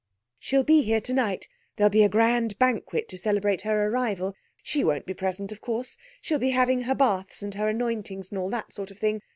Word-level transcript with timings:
She'll 0.39 0.63
be 0.63 0.81
here 0.81 0.99
tonight; 0.99 1.47
there'll 1.77 1.91
be 1.91 2.01
a 2.01 2.09
grand 2.09 2.57
banquet 2.57 3.07
to 3.09 3.19
celebrate 3.19 3.61
her 3.61 3.85
arrival. 3.85 4.33
She 4.63 4.83
won't 4.83 5.05
be 5.05 5.13
present, 5.13 5.51
of 5.51 5.61
course. 5.61 5.95
She'll 6.23 6.39
be 6.39 6.49
having 6.49 6.81
her 6.89 6.95
baths 6.95 7.43
and 7.43 7.53
her 7.53 7.67
anointings, 7.69 8.31
and 8.31 8.39
all 8.39 8.49
that 8.49 8.73
sort 8.73 8.89
of 8.89 8.97
thing. 8.97 9.21